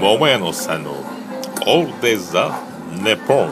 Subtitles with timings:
[0.00, 0.92] 桃屋のさんの
[1.66, 2.52] All Days the
[3.02, 3.50] Nippon.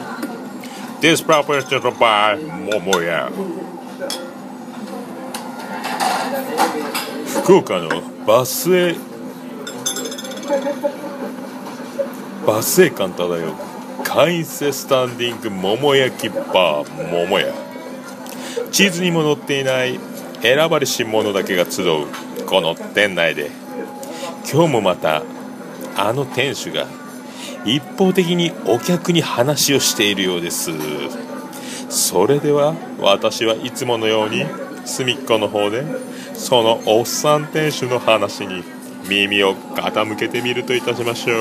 [1.01, 2.39] This proposition by
[2.81, 3.31] 桃屋
[7.43, 7.89] 福岡の
[8.27, 8.95] バスへ
[12.47, 13.53] バスへ館漂う
[14.03, 17.53] 会員制スタンディング桃焼きバー桃屋
[18.71, 19.99] 地図にも載っていない
[20.41, 22.07] 選ばれし者だけが集う
[22.47, 23.65] この店内で。
[24.51, 25.23] 今日もまた
[25.97, 26.87] あの店主が
[27.65, 30.71] 一方的にお客に話をしているようです。
[31.89, 34.45] それでは私はいつものように
[34.85, 35.85] 隅っこの方で
[36.35, 38.65] そのおっさん店主の話に
[39.09, 41.37] 耳を傾けてみるといたしましょう。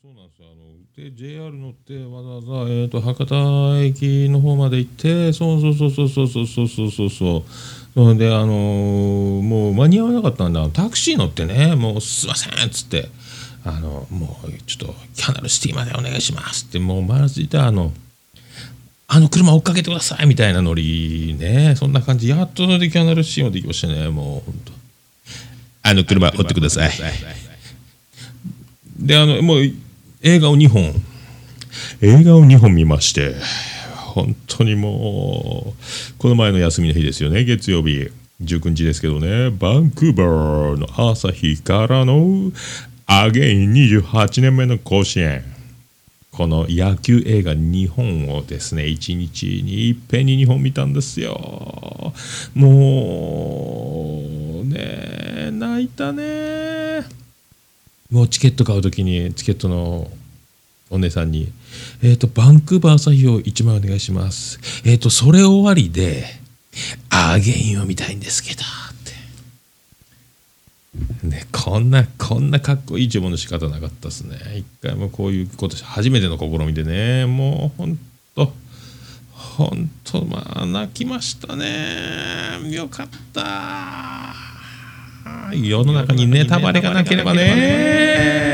[0.00, 7.42] そうなんですあので JR 乗ってわざわざ、えー、と博多駅の方まで行ってそうそうそうそうそうそうそうそうそう。
[7.94, 10.68] そであのーもう間に合わなかったんだ。
[10.70, 13.08] タクシー乗ってねもうすいませんっつって
[13.64, 17.92] あのもうちょっとキャナルシティまでお願いしますってもうまずいたあの
[19.06, 21.74] あの車追っかけてくださいみたいなノリね。
[21.76, 24.72] そんな感じやっとでキャナルシティまで行きましたねもう本当
[25.82, 26.92] あの車追ってください。
[28.98, 29.72] であのもう
[30.22, 31.02] 映画を2本。
[32.00, 33.34] 映画を2本見まして
[34.14, 37.42] 本当にもうこの前の休みの日ですよね。
[37.42, 38.10] 月曜日。
[38.40, 39.50] 19日ですけどね。
[39.50, 42.52] バンクーバーの朝日からの
[43.06, 45.42] アゲイン28年目の甲子園。
[46.30, 52.12] この野球映画2本をですね1日にいっぺんに2本見たんですよ。
[52.54, 54.22] も
[54.62, 57.04] うね泣いたね。
[58.10, 60.08] もうチケット買うときにチケットの
[60.90, 61.52] お姉さんに
[62.02, 66.40] 「えっ、とバンクーバー朝日を1枚お願いします」えっ、とそれ終わりで
[67.10, 68.64] 「アゲインを見たいんですけど」っ
[71.22, 71.26] て。
[71.26, 74.38] ねこんなこんなかっこいい注文の仕方なかったですね。
[74.56, 77.98] 一回もこういうこと初めての試みでねもうほん
[78.34, 78.52] と
[79.32, 82.58] ほんとまあ泣きましたね。
[82.70, 84.34] よかった
[85.52, 88.53] 世の中にネタバレがなければね。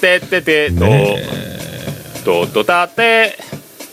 [0.00, 1.24] てててとね。
[2.24, 3.36] ととたて。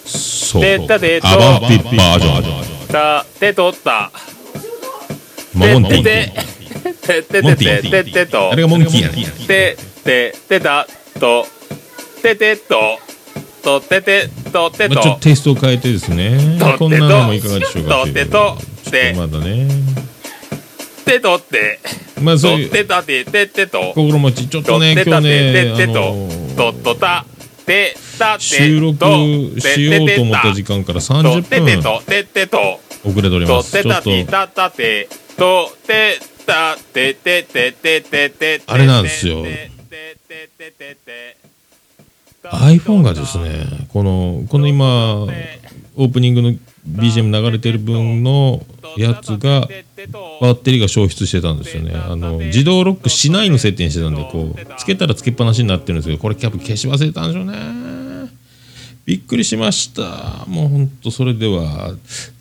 [0.06, 0.62] そう。
[0.62, 1.28] てたてと。
[1.28, 4.12] アバンティバージョンたてとった
[5.54, 6.32] モモンティて
[6.94, 8.52] ててててててと。
[8.52, 9.26] あれがモンキーやね。
[9.48, 10.88] てててた
[11.20, 11.46] と。
[12.22, 13.00] ててと。
[13.64, 14.96] とててとてと。
[14.96, 16.58] まあちょっとテイストを変えてですね。
[16.60, 18.58] とこんなのもいかがでしょうかとてと。
[18.92, 19.68] てまだね
[21.04, 21.80] てとって
[22.16, 22.70] とまあそういう。
[22.70, 23.94] てたてててと。
[23.96, 26.16] 心持ちちょっととね今日ねあてててと。
[26.56, 27.26] のととた。
[27.66, 28.98] てたて収録
[29.60, 32.80] しようと思った時間からと30てて分とててと。
[33.06, 33.72] 遅れておりとます。
[33.72, 34.04] ちょっと。
[34.04, 39.46] てたてたたてとてたててててててあれなんですよ
[42.44, 46.54] iPhone がですねこのこの今オープニングの
[46.88, 48.66] BGM 流れてる分の
[48.98, 49.68] やつが
[50.42, 51.94] バッテリーが消失してたんですよね。
[51.96, 57.84] あの自動ロックしないの設定にしてたんでこうつけたらつけっぱなしになってるんですけどこれキャップ消し忘れたんでしょうね。
[59.06, 60.46] びっくりしました。
[60.48, 61.96] もうほんとそれでは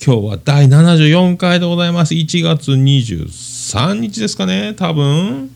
[0.05, 2.15] 今日は第74回でございます。
[2.15, 5.51] 1月23日ですかね多分。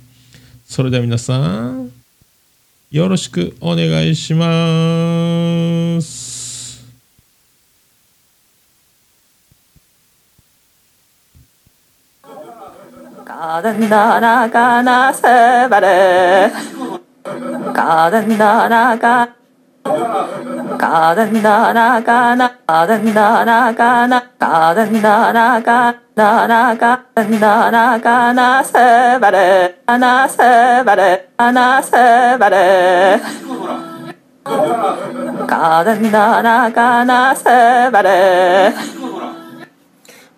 [0.68, 1.92] それでは皆さん
[2.90, 6.25] よろしくお願いします。
[13.25, 16.51] 가든 나라가 나 세바레
[17.73, 19.27] 가든 나라가
[20.77, 27.03] 가든 나라가 나 가든 나라가 나 가든 나라가 나라가
[27.39, 33.21] 나라가 나 세바레 나 세바레나 세바레
[35.47, 38.73] 가든 나라가 나 세바레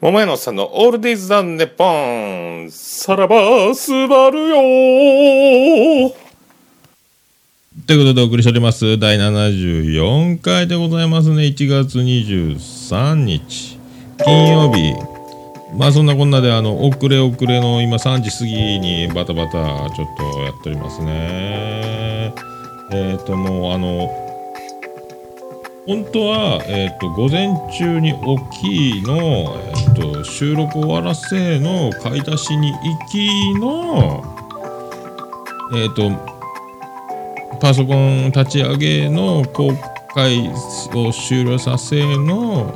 [0.00, 6.14] 桃屋のさんのオールディーズ・ザ・ネポンさらばすばるよ
[7.84, 8.96] ということでお送りしております。
[8.96, 11.42] 第74回でございますね。
[11.42, 13.80] 1月23日。
[14.24, 14.94] 金曜日。
[15.76, 22.32] まあそんなこんなであの遅れ遅れの今3時過ぎにバタバタちょっとやっておりますね。
[22.92, 24.27] えっ、ともうあの
[25.88, 34.22] 本当は、えー、と午前中に起きいの、えー、と収録終わらせの買い出しに行きの
[35.74, 36.10] えっ、と
[37.58, 39.72] パソコン立ち上げの公
[40.12, 40.50] 開
[40.94, 42.66] を終了させの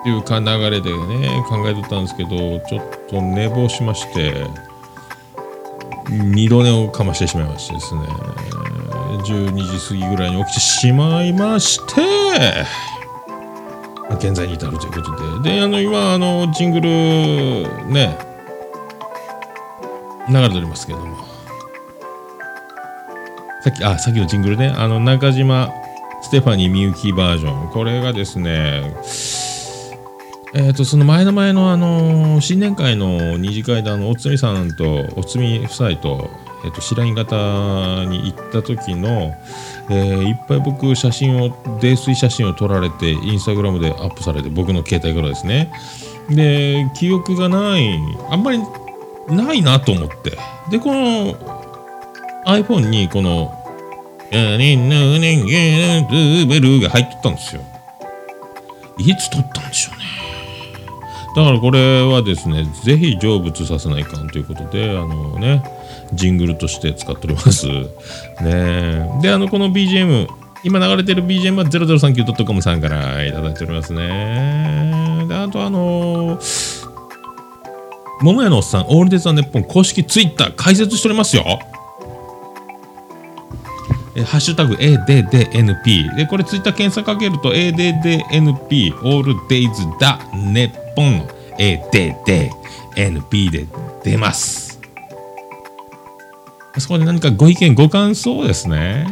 [0.00, 4.44] っていうか流れでね考えてたんですけどちょっと寝坊しまして
[6.10, 8.02] 二度寝をかましてしまいましてですね。
[9.22, 12.64] 12時過ぎぐらいに起きてしまいまして
[14.14, 15.50] 現在に至るということで。
[15.50, 16.88] であの今あのジングル
[17.88, 18.18] ね
[20.28, 21.16] 流れておりますけれども。
[23.62, 24.68] さっきあさっきのジングルね。
[24.76, 25.72] あの中島
[26.22, 27.70] ステファニーみゆきバージョン。
[27.70, 28.94] これがですね
[30.54, 36.30] えー、とその前の前の、あのー新年会の二次会であのおつみさんとおつみ夫妻と,、
[36.66, 39.32] えー、と白井型に行った時の、
[39.88, 45.70] えーいっぱい僕写真を泥酔写真を撮られてインスタグラムでアップされて僕の携帯からですね。
[46.28, 47.98] で記憶がない
[48.30, 48.58] あんまり
[49.28, 50.36] ないなと思って。
[50.70, 51.34] でこの
[52.46, 53.52] iPhone にこの
[54.30, 57.62] 「やねんなねんげんルベル」が入っとったんですよ
[58.98, 60.25] いつ撮ったんでしょうね
[61.36, 65.62] だからこれはですね、ぜひ成仏させないかんということで、あのね、
[66.14, 67.66] ジングルとして使っております。
[68.42, 70.28] ねで、あの、この BGM、
[70.64, 75.26] 今流れてる BGM は 0039.com さんからいただいておりますね。
[75.28, 76.86] で、あとあのー、
[78.22, 81.44] 桃屋のおっさん、オールデイズ・ザ・ネッポン公式ツイッター開設しておりますよ。
[84.16, 91.28] えハッシュタグ ADDNP でこれツイッター検索かけると ADDNP オールデイズだネッポンの
[91.58, 93.66] ADDNP で
[94.02, 94.80] 出ます
[96.78, 99.06] そこで何かご意見ご感想ですね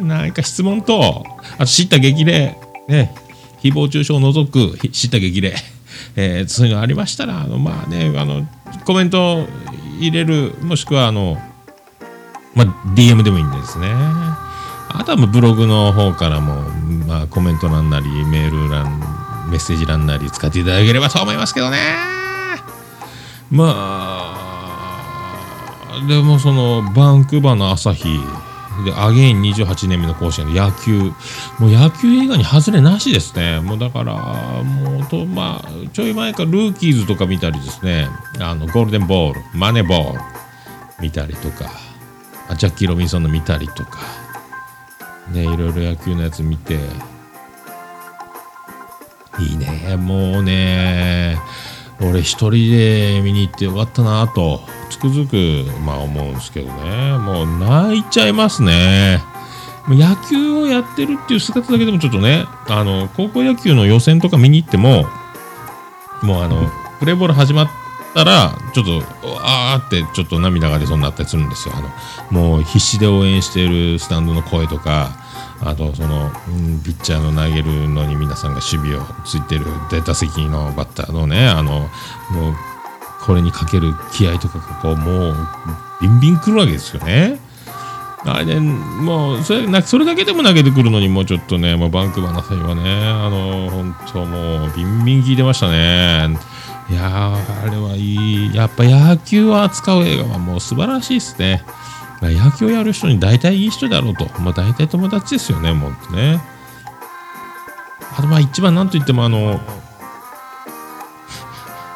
[0.00, 1.24] 何か質問と
[1.54, 2.56] あと知った激励
[2.88, 3.14] ね
[3.60, 5.54] 誹謗中傷を除くひ知った激励
[6.16, 8.46] えーそういうのありましたらあのまあねあの
[8.84, 9.46] コメント
[9.98, 11.38] 入れるもしくはあの
[12.58, 13.86] まあ、DM でもいいんですね。
[13.88, 16.62] あとはもうブログの方からも、
[17.06, 19.00] まあ、コメント欄なり、メール欄、
[19.48, 21.78] メッセージ欄なり使っていただければと思いますけどね。
[23.50, 24.48] まあ、
[26.06, 28.20] でもその、バンクーバーの朝日、
[28.84, 31.12] で、アゲイン28年目の甲子園の野球、
[31.58, 33.60] もう野球映画に外れなしですね。
[33.60, 34.14] もうだから、
[34.62, 38.08] もうと、まあ、ちょい前からルーキーズとか見たりですね、
[38.38, 40.20] あの、ゴールデンボール、マネーボール
[41.00, 41.70] 見たりとか、
[42.56, 43.98] ジャッキー・ロビンソンの見たりとか、
[45.30, 46.78] ね、いろいろ野球のやつ見て、
[49.40, 51.38] いいね、もうね、
[52.00, 59.22] 俺一人で見に行ってよかったなと、つくづく、まあ思うんですけどね、もう泣いちゃいますね。
[59.88, 65.06] 野球をやってるっていう姿だけでもちょっとね、あの、高校野球の予選とか見に行っても、
[66.22, 67.68] もうあの、プレーボール始まっ
[68.14, 69.02] たら、ちょっと、
[69.42, 71.74] あーってちょっと涙が出そうになったりするんですよ。
[71.76, 71.90] あの、
[72.30, 75.12] もう必死で応援しているスタンドの声とか、
[75.60, 76.30] あとその、
[76.84, 81.88] ピッチャーの投げるのに皆さんが守備をついてるデータ席のバッターのね、あの、
[82.30, 82.54] もう、
[83.24, 85.36] これにかける気合とかがこう、もう、
[86.00, 87.40] ビンビンくるわけですよね。
[88.24, 96.36] あれね、もうそれそれだけでも投げてくるのに、もうちょっとね、もうバンクーバーの際はね、あの、本当もう、ビンビン効いてましたね。
[96.90, 98.54] いやー、あれはいい。
[98.54, 101.64] やっぱ野球を扱う映画はもう素晴らしいですね。
[102.20, 104.26] まあ野球をやる人に大体いい人だろうと。
[104.40, 106.40] まあ大体友達ですよね、もうね。
[108.16, 109.60] あとまあ一番なんといってもあの、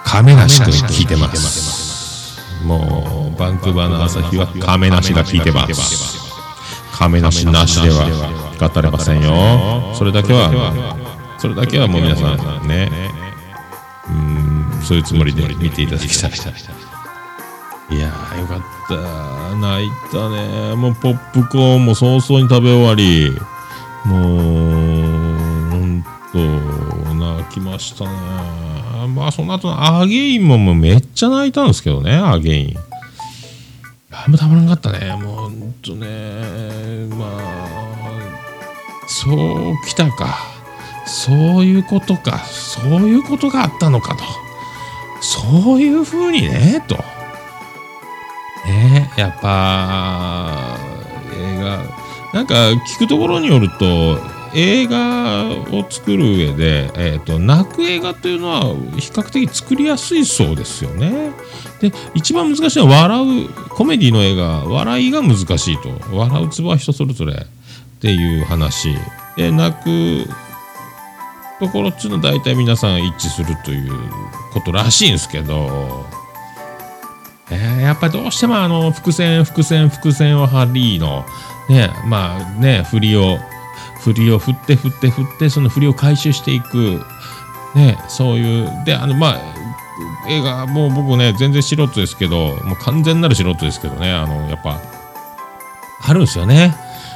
[0.04, 2.38] 亀梨君聞いてます。
[2.64, 6.22] もう、バンクーバーの朝日は亀梨が聞いてます。
[6.92, 9.94] 亀梨なしでは語れませんよ。
[9.94, 10.96] それだけは、
[11.38, 12.90] それだけはもう皆さんね、
[14.08, 16.30] うん、そういうつもりで見ていただきたい。
[17.92, 19.54] いやー、よかった。
[19.56, 20.74] 泣いたね。
[20.76, 23.30] もうポップコーンも早々に食べ終わり、
[24.04, 26.38] もう、ほんと、
[27.14, 28.10] 泣きましたね。
[29.08, 32.76] まあ、その後のアゲインももうめっちゃ泣いたんですけどね、アゲイン。
[34.10, 35.14] あんまたまらんかったね。
[35.22, 36.06] もう、ほんとね、
[37.14, 38.02] まあ、
[39.06, 40.38] そうきたか。
[41.04, 42.38] そういうことか。
[42.38, 44.24] そういうことがあったのかと。
[45.20, 46.96] そういうふうにね、と。
[48.66, 49.10] ね。
[49.16, 50.76] やっぱ、
[51.34, 51.84] 映画、
[52.32, 52.54] なんか
[52.94, 54.18] 聞くところによると、
[54.54, 58.62] 映画を作る上で、えーと、泣く映画というのは
[58.98, 61.32] 比較的作りやすいそうですよね。
[61.80, 66.14] で一番難しいのは笑うコメディの映画笑いが難しいと。
[66.14, 67.36] 笑うツボは人それぞれっ
[68.00, 68.94] ていう話。
[69.36, 70.28] で泣く
[71.58, 73.92] ところっつうのは大体皆さん一致するという
[74.52, 76.04] ことらしいんですけど、
[77.50, 81.24] えー、やっぱりどうしてもあの伏線伏線伏線を張りの
[81.68, 83.38] ねまあね振りを
[84.00, 87.00] 振りを振って振って振ってその振りを回収していく
[87.74, 89.62] ねそういうであのまあ
[90.28, 94.80] 映画もう僕ね全然素人ですけどもう完全なる素人ですけどねあのやっぱ
[96.04, 96.74] あるんですよね。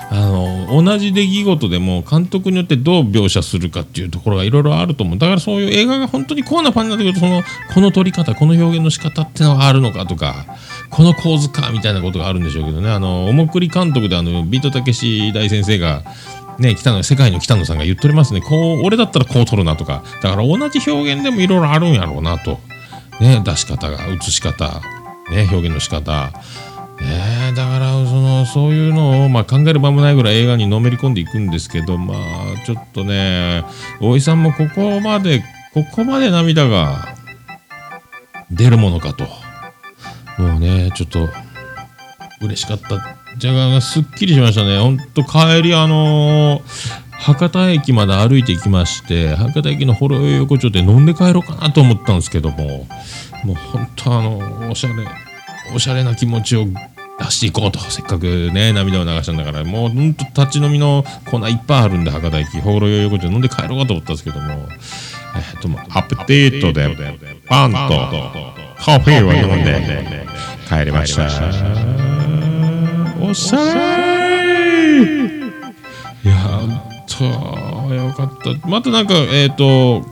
[0.08, 5.18] あの同じ出来事でも監督によってどう描写するかっていうところがいろいろあると思う。
[5.18, 7.42] だからそういう映画が本当にコアなファンになってくるとその
[7.74, 10.46] この撮り方この表現の仕方っていうのはあるのかとか
[10.90, 12.90] この構図かみたいなことがあるんでしょうけどね。
[12.90, 16.04] あのおもくり監督であのビートたけし大先生が
[16.58, 18.40] ね、北野世界の北野さんが言っておりますね。
[18.40, 20.02] こう俺だったらこう撮るなとか。
[20.22, 22.60] だから同じ表現でもいろいろあるんやろうなと、
[23.20, 24.80] ね、出し方が映し方、
[25.30, 26.32] ね、表現の仕方。
[27.00, 33.64] ね、だからそのそういうのを、まあ、考える場もないぐらい映画にのめり込んでいくんですけどまあちょっとね
[34.00, 37.14] 大井さんもここまでここまで涙が
[38.50, 39.26] 出るものかと。
[40.38, 41.28] もうねちょっと
[42.42, 44.78] 嬉しかったじゃがすっきりしましたね。
[44.78, 52.86] ほんと帰りあのー、博多駅まで歩いてきまして博多駅のほろ酔横丁で飲んで帰ろうかなと思ったんですけども
[53.44, 55.06] もう本当あのおしゃれ
[55.74, 56.66] おしゃれな気持ちを
[57.18, 57.78] 出していこうと。
[57.78, 59.64] せっかくね涙を流したんだから。
[59.64, 64.68] もうほんと立ち飲みのコーナーいっぱいあるんで博多駅ほろ酔い横丁飲んで帰ろうかと思ったんですけども。
[65.36, 66.88] えっとアップティートで
[67.46, 67.76] パンと
[68.78, 70.26] カフェを飲んで
[70.68, 71.26] 帰りました。
[73.20, 74.46] おしゃれ。
[76.24, 76.60] いや
[77.06, 77.24] と
[77.94, 78.68] よかった。
[78.68, 80.06] またなんかえっ、ー、と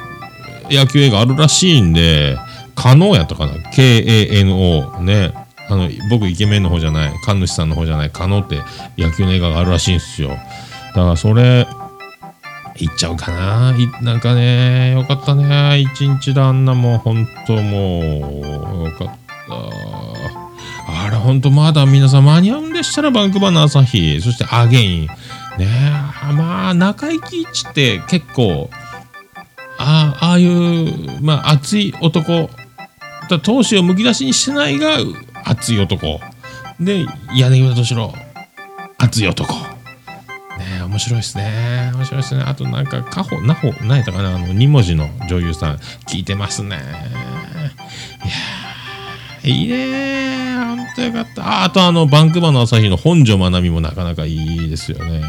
[0.70, 2.36] 野球映画あるらしいんで
[2.74, 5.43] 可能やったかな ?K-A-N-O ね。
[5.68, 8.60] あの、僕イケメンの方じゃない、神主さんの方じゃない、可能って
[8.98, 10.28] 野球の映画があるらしいんですよ。
[10.28, 11.66] だからそれ、
[12.76, 13.74] 行っちゃうかな。
[14.02, 15.78] なんかね、よかったね。
[15.80, 19.14] 一日であんなもう、ほんともう、よかった。
[20.86, 25.06] あれ、ほんとまだ皆さん間に合うんでしたら、バンクバーの朝日、そしてアゲイン。
[25.58, 25.66] ね
[26.32, 28.70] まあ、中井貴一って結構、
[29.78, 32.50] ああ、あいう、まあ、熱い男
[33.28, 34.98] だ闘志をむき出しにしてないが
[35.44, 36.20] 熱い男。
[36.80, 38.12] で柳田敏郎。
[38.98, 39.52] 熱い男。
[39.54, 41.90] ね面白いですね。
[41.94, 42.42] 面白いですね。
[42.46, 44.36] あとなんかカホナホ何やったかな？
[44.36, 45.76] あの2文字の女優さん。
[46.06, 46.80] 聞いてますね。
[49.44, 51.46] いやいいねほんとよかった。
[51.46, 55.18] ああとあのバンクバの朝日の本庄まなみもなかなかいいですよね。
[55.18, 55.22] い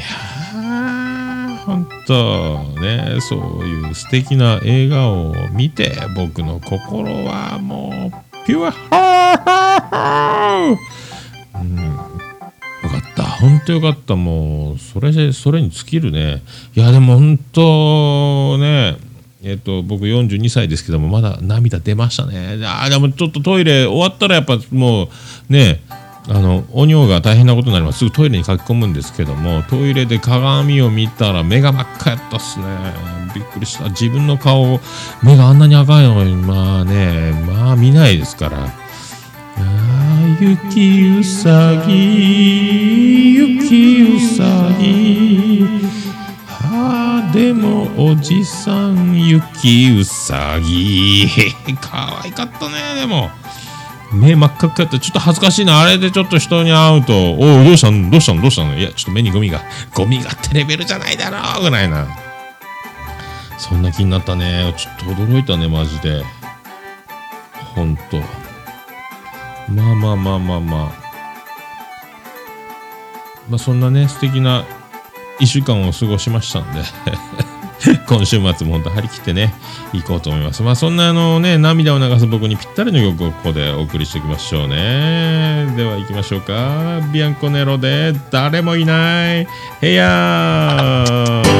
[0.00, 8.12] や本当ねそういう素敵な映画を見て僕の心はもう
[8.48, 11.76] ピュアハーうん。
[11.76, 12.08] よか
[12.96, 13.22] った。
[13.24, 14.16] 本当よかった。
[14.16, 16.42] もうそれでそれに尽きるね。
[16.74, 18.96] いやでも本当ね
[19.42, 22.58] えっと、僕42歳ですけどもまだ涙出ましたね。
[22.64, 25.10] あでもちょっとトイレ終わったらやっぱも
[25.50, 25.82] うね
[26.26, 27.98] あのお尿が大変なことになります。
[27.98, 32.64] すぐトイレに書き込むんですけどもトイレで鏡を見たら目が真っ赤やったっすね。
[33.38, 33.84] びっくりした。
[33.90, 34.80] 自分の顔
[35.22, 38.64] 目があんなに赤いのにまあねまあ見ないですから。
[38.64, 38.68] あ
[39.56, 45.66] あ雪うさぎ雪うさぎ。
[46.50, 51.28] あでもおじさん雪うさぎ。
[51.80, 53.30] 可愛かったねでも。
[54.10, 58.10] 目真っ赤っかってちょっと恥ずかしいなあれでちょっと人に会うと「おおどうしたの？
[58.10, 58.40] どうしたの？
[58.40, 59.60] どうしたの?」いやちょっと目にゴミが
[59.92, 62.06] ゴミがってレベルじゃないだろうぐらいな。
[63.58, 66.22] そんな気になったねちょっと驚いたねマジで
[67.74, 68.18] ほんと
[69.68, 70.92] まあまあまあまあまあ
[73.50, 74.64] まあそんなね素敵な
[75.40, 76.82] 1週間を過ごしましたんで
[78.08, 79.54] 今週末も本当張り切ってね、
[79.92, 80.62] 行こうと思います。
[80.62, 85.72] まあそんなあのね、涙を流す僕にぴったりの曲をここでお送りしておきましょうね。
[85.76, 87.00] では行きましょうか。
[87.12, 89.46] ビアンコネロで誰もいない
[89.80, 91.57] 部屋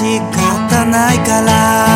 [0.00, 1.89] 仕方ないから。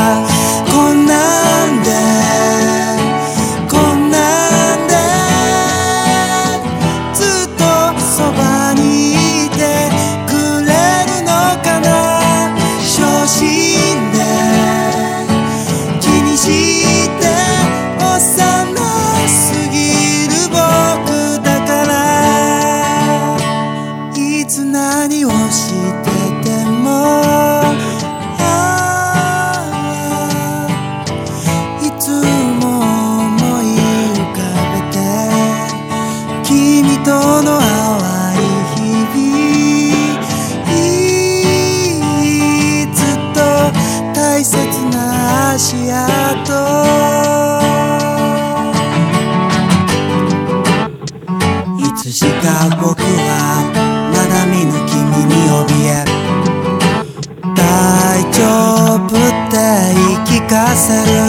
[61.04, 61.20] かせる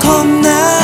[0.00, 0.75] こ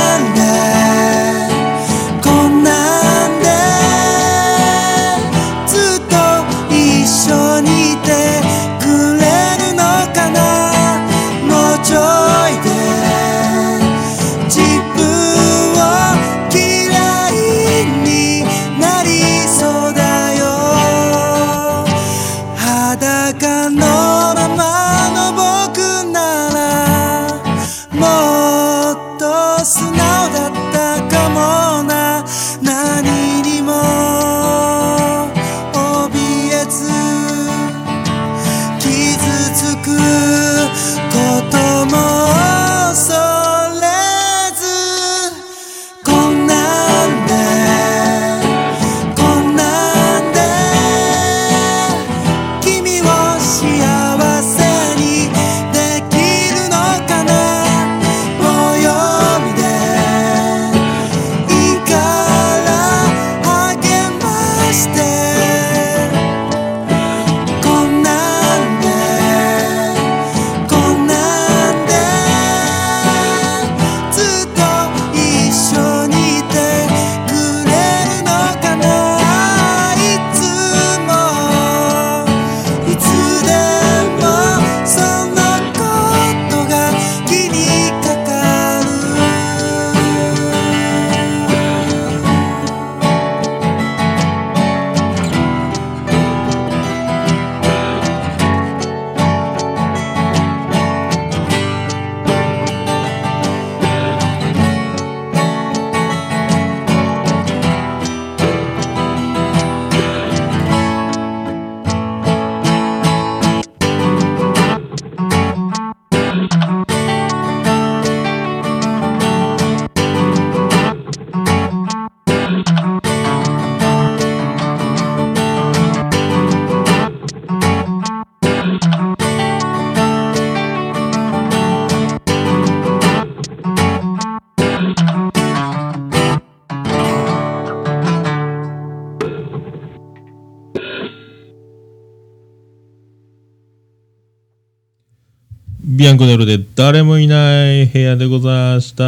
[146.02, 149.04] ビアンコネロで誰もいない部屋でございました。
[149.04, 149.06] あ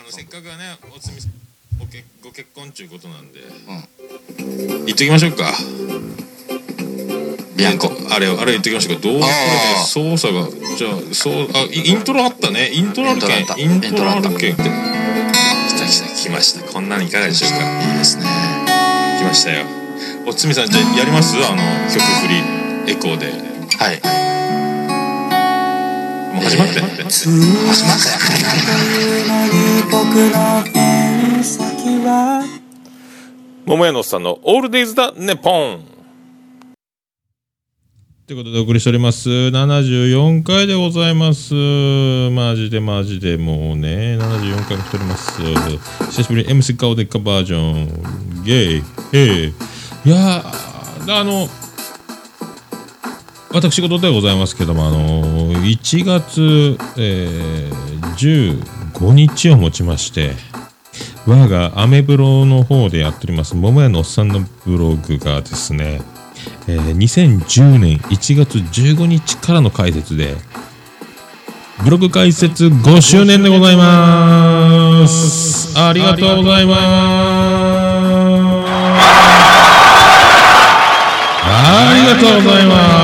[0.00, 1.32] のせっかくはねおつみさん
[1.78, 1.84] ご
[2.32, 3.40] 結婚ちゅうことなんで、
[4.86, 5.52] 言っときましょうか。
[7.58, 7.90] ビアンコ。
[8.10, 9.02] あれをあれ言っときましょうか。
[9.02, 9.32] どうこれね
[9.80, 12.70] あー操作がじゃあそうあイイントロあったね。
[12.72, 13.30] イントロあるけん。
[13.58, 14.30] イインントロトロあった。
[14.30, 14.62] あるけんって
[15.86, 16.66] 来た来た来ました。
[16.72, 17.56] こんなのいかがでしょうか？
[17.82, 18.24] いいですね。
[19.20, 19.64] 来ましたよ。
[20.26, 21.36] おつみさんじゃあやります？
[21.36, 23.26] あの曲振りエコーで。
[23.78, 24.00] はい。
[26.34, 28.10] もう始まって、えー始まった
[29.32, 29.54] のに
[29.90, 29.94] 僕
[30.34, 30.36] の
[30.72, 30.76] ペ
[31.38, 31.58] ン先
[32.04, 32.44] は
[33.64, 35.84] 桃屋のおっさんのオールデイズだネポン
[38.26, 39.30] ということでお送りしております。
[39.30, 41.54] 74回でございます。
[41.54, 45.40] マジでマジでもうね74回も来ております。
[46.06, 48.42] 久しぶりに MC 顔でっかバージョン。
[48.42, 48.82] ゲイ。
[49.12, 49.52] え
[50.04, 51.46] えいやーあの
[53.52, 57.86] 私事でございますけどもあの1月、えー
[58.16, 60.32] 15日をもちまして
[61.26, 66.00] 我がアメブロの方でやっております桃屋のおっさんのブログがですね、
[66.68, 70.36] えー2010年1月15日からの解説で
[71.84, 75.78] ブログ解説5周年でございます。
[75.78, 76.76] ありがとうございます。
[81.48, 82.95] ありがとうございます。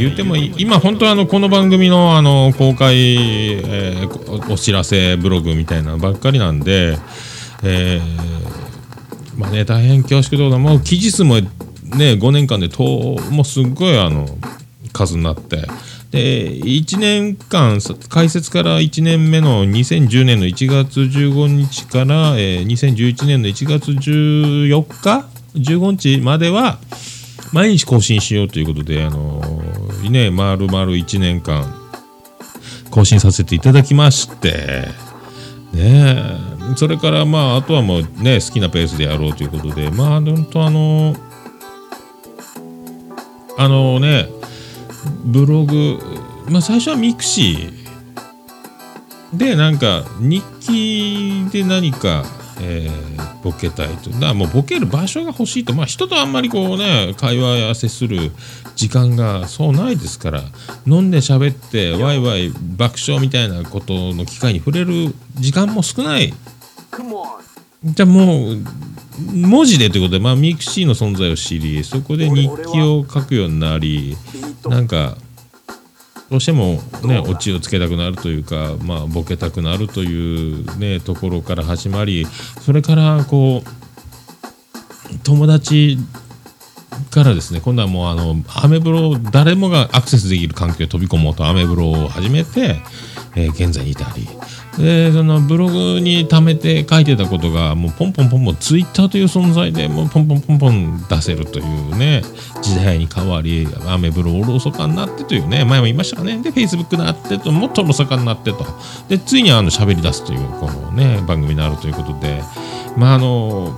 [0.00, 6.96] 言うても今本当はあのこの番組のあの公開、えーお知らせブログみたいなのばっかりなんで、
[7.62, 11.48] えーまあね大変恐縮でございますもう記事数もね
[11.90, 14.26] 5年間でもうすっごいあの
[14.92, 15.68] 数になって
[16.10, 26.78] で1年間開設から1年目の2010年の1月15日から、えー2011年の1月14日15日までは
[27.52, 31.74] 毎日更新しようということで、あのーね、丸々1年間
[32.90, 34.86] 更新させていただきまして、
[35.72, 36.16] ね、
[36.76, 41.30] それからまあ、あとはもうね、好きなペースでやろうということで、まあ、本当あのー
[43.60, 44.26] あのね、
[45.22, 45.98] ブログ、
[46.48, 52.24] まあ最初はミクシーで、なんか日記で何か、
[52.60, 54.10] えーボケたいと。
[54.10, 55.74] だからもうボケる場所が欲しいと。
[55.74, 58.32] まあ人とあんまりこうね、会話や接する
[58.76, 60.42] 時間がそうないですから、
[60.86, 66.34] 飲んで喋ってワイワイ爆笑みたいなことの機会に触れる時間も少ない。
[67.82, 68.58] じゃあもう、
[69.18, 74.16] 文字でということで、まあ、ミクシーの存在を知り、そこで日記を書くようになり、
[74.68, 75.16] なんか、
[76.30, 82.24] どうしてもね、オチをつけたくなるというか、まあ、ボケたくなるというね、ところから始まり、
[82.60, 85.98] それから、こう、友達
[87.10, 92.80] からですね、今度はもう、あの、アメブロ、誰もがアクセスできる環境に飛び込もうと、アメブロを始めて、
[93.34, 94.28] えー現在に至り、
[94.80, 102.22] でそのブログに貯めて書いてたことがもうポンポンポンポンツイッターという存在でもうポンポンポンポン出せるというね
[102.62, 108.66] 時代に変わりアメブロおろそかになってというね前も言いましたかねでフェイスブックになってともっとおろそかになってと
[109.08, 112.42] でついにあの喋り出すというこのね番組になるということで
[112.96, 113.74] まああの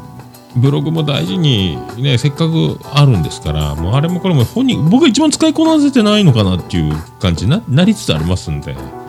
[0.54, 9.01] ブログも大事にねせっかくあるんですからもうあれもこれも本人僕が一番使いこなせてないのかなっていう感じにななりつつありますんで。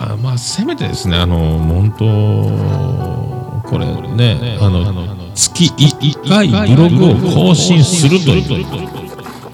[0.00, 8.66] あまあせめてですねあの本当これねあの月1回ブログを更新するという、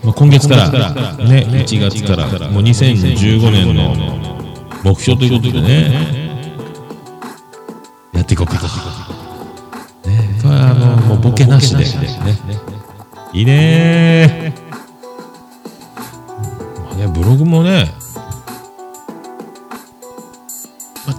[0.04, 3.94] まあ、今月からね1月からもう2015年の
[4.84, 6.54] 目標ということでね
[8.12, 8.58] やっていこうかね
[10.42, 12.64] これはあのもうボケなしでね。
[13.32, 14.54] いいね。
[16.84, 18.03] まあねブログもね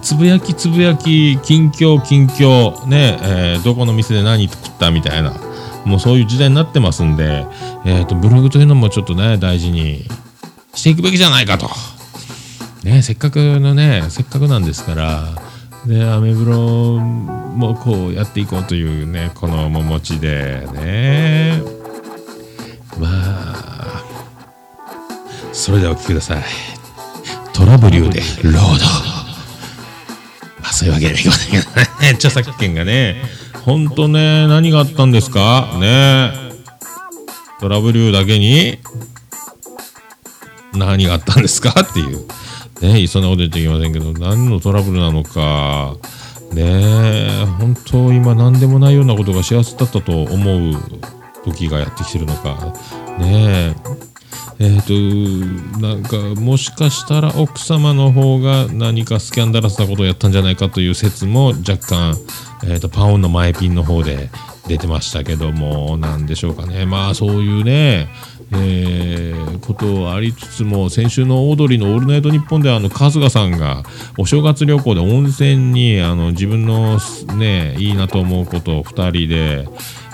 [0.06, 5.32] つぶやきつぶやき近況近況ね、えーどこの店で何食ったみたいな
[5.84, 7.44] もうそういう時代になってますんで、
[7.84, 10.04] えー、とブログというのもちょっとね大事に
[10.74, 11.68] していくべきじゃないかと、
[12.84, 15.24] ね、せっかくのねせっかくなんですから
[15.86, 21.62] でアメブロもこうやっていこうというねこの面持ちでね。
[23.00, 24.04] まあ
[25.52, 26.44] それではお聞きください。
[27.52, 29.15] トラブリューでロード、
[30.76, 31.88] そういうわけにはいきませんけどね。
[32.14, 33.16] 著作権がね。
[33.64, 35.70] ほんとね、何があったんですか？
[35.80, 36.30] ね
[37.60, 38.78] トラブルだけに
[40.74, 41.74] 何があったんですか？
[41.80, 42.26] っていう。
[42.82, 45.96] ねそんなこと言っちゃいけませんけど、何のトラブルなのか。
[46.52, 50.76] ね、本当今何でもないようなことが幸せだったと思う
[51.44, 52.72] 時がやってきてるのか。
[53.18, 53.74] ねえ。
[54.58, 54.92] えっ、と、
[55.80, 62.16] なんか、もしかしたら奥様の方が何かスキャンダラスなことをやったんじゃないかという説も若干、
[62.66, 64.30] えっ、と、パオンの前ピンの方で
[64.66, 66.86] 出てましたけども、なんでしょうかね。
[66.86, 68.08] まあ、そういうね、
[68.52, 73.82] えーことありつつも、先週のオードリーのオールナイトニッポンでは、あの、春日さんが、
[74.16, 76.98] お正月旅行で温泉に、あの、自分の
[77.36, 79.68] ね、いいなと思うことを二人で、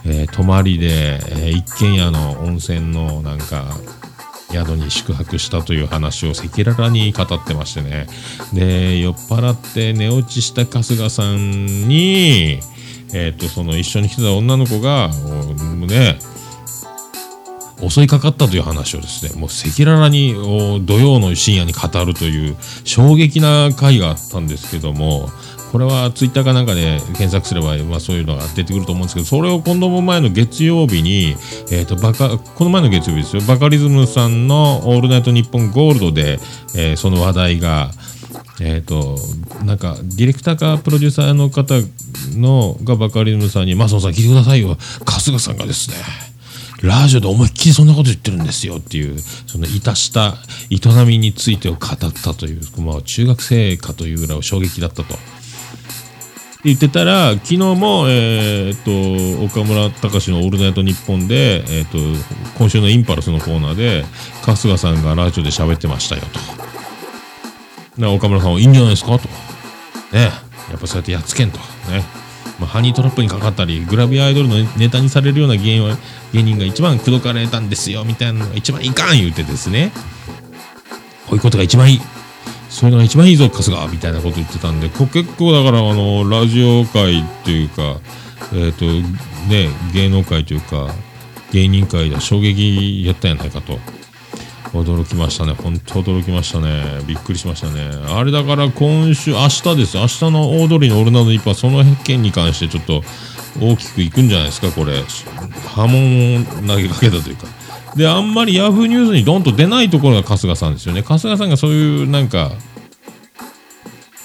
[0.04, 3.66] えー泊まりで、えー一軒家の温泉のなんか、
[4.52, 8.06] 宿に宿泊したという話を赤裸々に語ってましてね。
[8.52, 12.60] で酔っ払って寝落ちした春日さんに
[13.14, 15.10] えっ、とその一緒に来てた女の子が
[15.82, 16.18] おね
[17.88, 20.34] 襲いかかったという話をですねもう赤裸々に
[20.86, 25.28] 土曜の深夜に語るという衝撃な回があったんですけども
[25.72, 31.34] これはツイッターかなんかで検索すれば、まあ、そういうのが出てくると思うんですけどそれを今度も前の月曜日に、
[31.70, 36.38] えー、とバカこの前の月曜日ですよバカリズムさんの「オールナイトニッポンゴールドで」
[36.76, 37.90] えーその話題が
[38.60, 39.18] えっ、と
[39.64, 41.74] なんかディレクターかプロデューサーの方
[42.38, 45.96] のがバカリズムさんに「マソンさん聞いてくださいよ春日さんがですね
[46.82, 50.36] ラジオで思いっきりそんなこと言ってるんですよ」っていうそのいたした
[50.70, 55.31] 営みについてを語ったという、まあ、中学生かというぐらい衝撃だったと。
[56.64, 61.98] 言ってたら昨日も、えー、と岡村隆の「オールナイトニッポンで」えー、と
[62.56, 64.04] 今週のインパルスのコーナーで
[64.42, 66.22] 春日さんがラジオで喋ってましたよ
[67.98, 68.14] と。
[68.14, 69.28] 岡村さんは「いいんじゃないですか?」と。
[70.12, 70.30] ね
[70.70, 71.58] やっぱそうやってやっつけんと。
[71.90, 72.04] ね
[72.60, 75.96] まあ、ハニートラップにかかったりグラビアアイドルのネタにされるような芸は
[76.32, 79.90] 芸人が一番口説かれたんですよみたいなのが一番いかん言うてですね
[81.26, 82.00] こういうことが一番いい
[82.72, 88.00] そういうのが一番いいぞ春日みたいなこと言ってたんでこ結構だからあのラジオ界っていうか
[88.54, 90.88] えっ、とね芸能界というか
[91.52, 93.78] 芸人界で衝撃やったんやないかと。
[94.72, 95.52] 驚きましたね。
[95.52, 97.02] 本当驚きましたね。
[97.06, 97.90] びっくりしましたね。
[98.08, 99.98] あれだから今週明日です。
[99.98, 103.02] 明日の大通りのオルナド一般その件に関してちょっと
[103.60, 105.04] 大きくいくんじゃないですかこれ。
[105.74, 107.46] 波紋を投げかけたというか。
[107.96, 111.02] であんまりヤフーニュースにドンと出ないところが春日さんですよね。
[111.02, 112.50] 春日さんがそういうなんか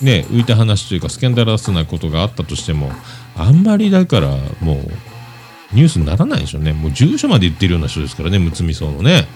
[0.02, 2.92] ね浮いた話というかスキャンダラスなことがあったとしても
[3.36, 4.30] あんまりだから
[4.62, 4.78] もう
[5.74, 6.72] ニュースにならないでしょうね。
[6.72, 9.28] もう住所まで言ってるような人ですからねむつみ荘のね。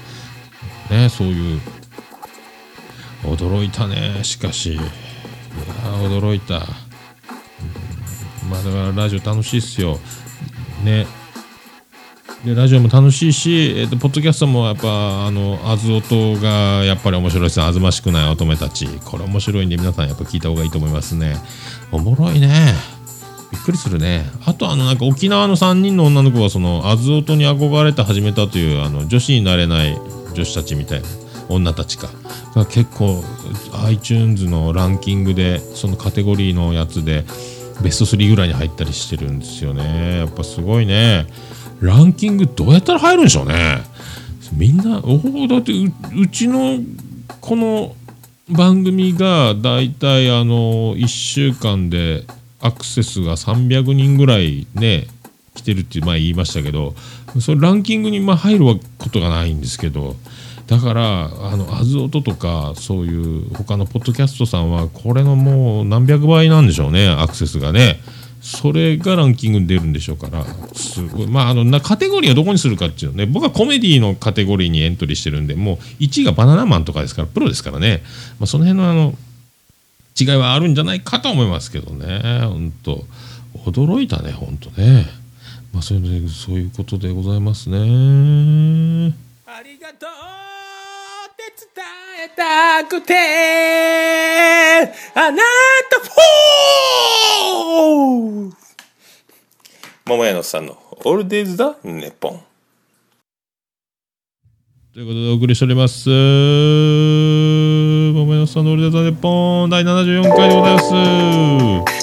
[0.89, 1.61] ねそういう
[3.23, 4.73] 驚いたねしかし。
[4.73, 4.81] いや
[6.03, 6.59] 驚いた、
[8.49, 9.99] まあだからラジオ楽しいっすよ。
[10.85, 11.05] ね。
[12.45, 17.65] でラジオも楽しいし、えー、とポッドキャストもやっぱあのあず音がやっぱり面白いですね。
[17.65, 18.87] あずましくない乙女たち。
[19.05, 21.35] これ面白いんで皆さんやっぱ聞いた方がいいと思いますね。
[21.91, 22.73] おもろいね。
[23.51, 24.25] びっくりするね。
[24.43, 29.95] あとあのなんか沖縄の3人の女の子はそのあず音に憧れて始めたというあの女子になれない
[30.33, 31.07] 女子たちみたいな
[31.47, 32.09] 女たちか。
[32.55, 33.23] が結構
[33.85, 37.23] iTunes のランキングでそのカテゴリーのやつで
[37.83, 40.17] ベスト3ぐらいに入ったりしてるんですよね。
[40.17, 41.27] やっぱすごいね。
[41.81, 43.83] ランキングどうやったら入るんでしょうね。
[44.53, 45.71] みんなおおだって
[46.15, 46.79] うちの
[47.39, 47.95] この
[48.49, 52.25] 番組がだいたいあの1週間で
[52.59, 55.07] アクセスが300人ぐらいね
[55.55, 56.93] 来てるって前言いましたけど
[57.39, 58.65] それランキングにま入る
[58.97, 60.15] ことがないんですけど
[60.67, 67.99] だからあのアズオトとかそういう他のポッドキャストさんはこれのもう何百倍なんでしょうねアクセスがね。
[68.41, 70.43] それがランキングに出るんでしょうから。
[70.73, 71.27] すごい。
[71.27, 73.27] まああのなカテゴリーはどこにするかっていうのね。
[73.27, 78.01] 僕はコメディのカテゴリーにエントリーしてるんでもう1位がバナナマンとかですからプロですからね、
[78.39, 79.13] まあ、その辺のあの
[80.19, 82.41] 違いはあるんじゃないかと思いますけどね。
[82.41, 83.05] 本当
[83.65, 85.05] 驚いたね本当ね。
[85.71, 87.77] まあそういうそういうことでございますね。
[89.45, 90.09] ありがとう
[91.29, 91.85] って伝
[92.25, 93.13] えたくて
[95.13, 95.99] あなた
[97.81, 98.55] フォー。
[100.05, 102.39] 桃屋のさんの「オールデイズ・だネポン
[104.93, 106.09] ということでお送りしております。
[106.09, 106.13] 桃
[108.33, 112.00] 屋のさんのオールデザネポン第74回でございます。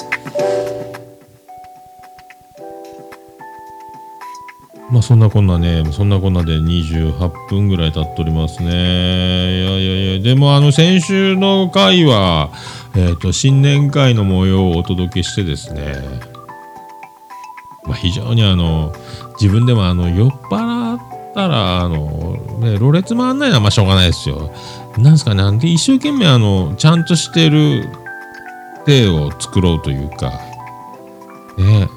[4.91, 8.69] まあそんなこんなね、そんなこんなで28分ぐらい経っておりますね。
[8.69, 12.49] いやいやいや、でもあの先週の回は、
[12.95, 15.93] えっ、と、新年会の模様をお届けしてですね、
[17.85, 18.91] まあ非常にあの、
[19.39, 20.99] 自分でもあの、酔っ払っ
[21.35, 24.51] たら、あの、ね、ろれつ回んないのはまあしょうがないですよ。
[24.97, 27.87] なんすかね、なんで一生懸命あの、ちゃんとしてる
[28.85, 30.31] 手を作ろうというか、
[31.59, 31.87] ね、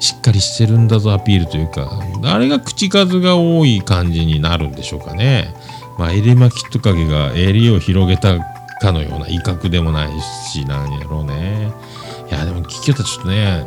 [0.00, 1.90] しっかりしてるんだぞアピールというか、
[2.24, 5.54] あれが口数が多い感じになるんでしょうかね。
[5.98, 8.38] まあ、襟巻きトカゲが襟を広げた
[8.80, 11.72] かのような威嚇でもないしなんやろうね。
[12.28, 13.64] いや、でも聞きよったらちょっとね、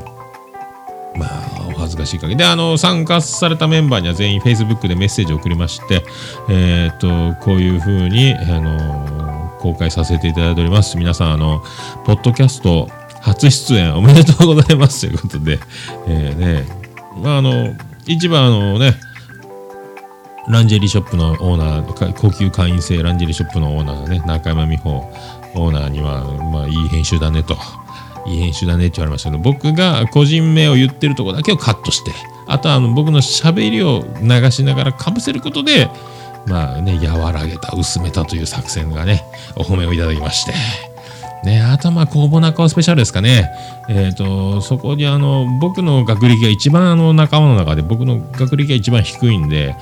[1.16, 2.38] まあ、お恥ずかしい限り。
[2.38, 6.04] で、あの、参加されたメンバーには全員 Facebook でメッセージを送りまして、
[6.50, 10.98] えーっと、こういうふうに、あの、公開させていただいております。
[10.98, 11.64] 皆さん、あの、
[12.06, 12.90] ポッドキャスト
[13.22, 15.60] 初出演おめでとうございますということで、
[16.08, 16.66] えーね、
[17.22, 17.76] まあ、あの、
[18.06, 18.96] 一番あのね、
[20.48, 25.12] ランジェリーショップのオーナー、高級会員制ランジェリーショップのオーナーね、中山美穂
[25.56, 27.58] オーナーには、まあ、いい編集だねと、
[28.26, 32.12] いい編集だねって言われましたけど、僕が個人名を言ってるとこだけをカットして、
[32.48, 35.90] あとはあの僕の喋りを流しながらかぶせることで
[36.48, 39.24] まあね和らげた薄めたという作戦がね
[39.56, 40.54] お褒めをいただきまして。
[41.44, 43.52] ね、あとまあ公募中尾スペシャルですかね。
[43.90, 49.76] えっ、と、そこにあの、僕の学歴が一番あの仲間の中で僕の学歴が一番低いんで、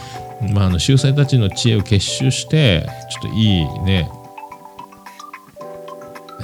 [0.54, 4.10] まああの、秀才たちの知恵を結集して、ちょっといいね、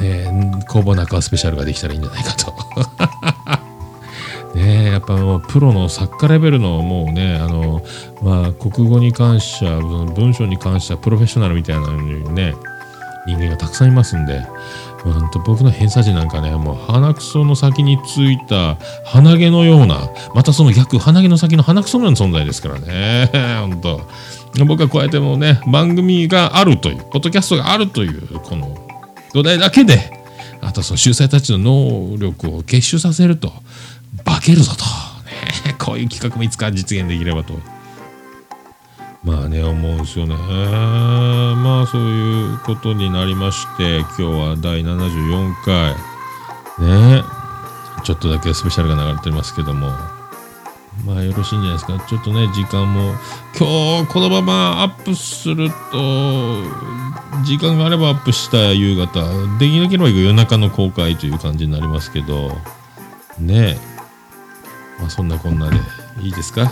[0.01, 2.53] えー、公募中尾スペシャルができたらいいんじゃないかと。
[4.55, 7.81] ねえやっぱもうプロの作家レベルのもうねあの
[8.21, 11.89] まあ国語に関しては文章に関してはプロフェッショナルみたいな
[12.33, 12.53] ね
[13.25, 14.45] 人間がたくさんいますんで
[15.03, 23.29] ほんと僕の偏差値なんかねもう鼻くその先についた鼻毛のようなまたその逆鼻毛の先の鼻くそのような存在ですからね。
[23.61, 24.01] 本当。
[24.65, 28.77] 僕はこうやってもうね番組があるというポッドキャストがあるというこの
[29.33, 30.11] 土台だけで
[30.61, 33.53] あとその秀才たちの能力を結集させると
[34.25, 34.83] 化けるぞと、
[35.67, 37.53] ね、こういう企画もいつか実現できればと。
[39.23, 40.35] まあね思うんですよね。
[40.35, 45.95] まあそういうことになりまして今日は第74回。
[46.87, 47.23] ね。
[48.03, 49.91] ちょっとだけスペシャルが流れてますけども。
[51.05, 51.99] まあよろしいんじゃないですか。
[52.09, 53.13] ちょっとね時間も
[53.57, 56.63] 今日このままアップすると
[57.45, 59.21] 時間があればアップした夕方
[59.59, 62.57] できなければ夜中の公開という感じになりますけど。
[63.39, 63.77] ね。
[64.99, 65.77] まあそんなこんなで
[66.23, 66.71] いいですか？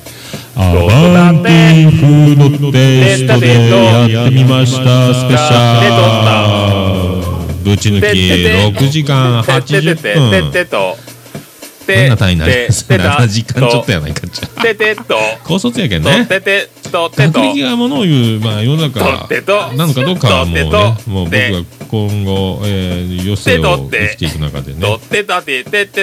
[0.55, 0.73] ア
[1.13, 3.69] バンティフードテストで
[4.11, 5.13] やってみました。
[5.13, 7.63] スペシャル。
[7.63, 8.17] ぶち抜き
[8.77, 10.51] 6時間80分
[11.91, 14.61] てと変な単位になります7時間ちょっとやないかじゃあ。
[14.61, 15.15] ててと。
[15.43, 16.25] 高卒やけんね。
[16.25, 20.63] ててとて学と歴がものを言う、まあ、世の中なのかどうかはもうね
[21.07, 24.79] もう僕は今後、えー、余生を生きていく中でね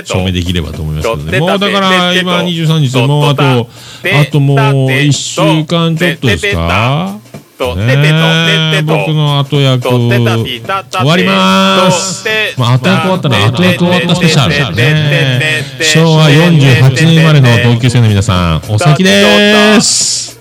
[0.04, 1.38] 証明できればと思いますけどね。
[1.38, 7.17] ともうだから今23日でもうあとあともう1週間ちょっとですか？
[7.58, 8.96] とててとててと。
[8.96, 9.82] 僕の後役。
[9.82, 12.24] とってたてたた終わります。
[12.56, 14.76] まあ後役終わったら後役終わったスペシャル。
[14.76, 20.38] ね昭和48年生まれの同級生の皆さんお先です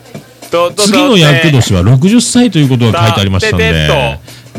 [0.77, 3.89] 次の役年は60歳ということが書いてありましたんで、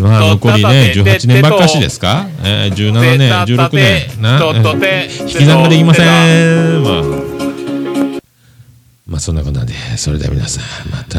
[0.01, 6.83] まあ残りね、18年ばっかしですか、えー、17年、16年、な、えー引き算ができません。
[6.83, 7.03] まあ、
[9.07, 11.19] まあそんなことなんで、それでは皆さん、また